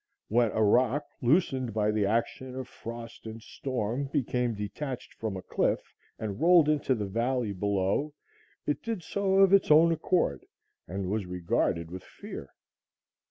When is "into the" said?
6.67-7.05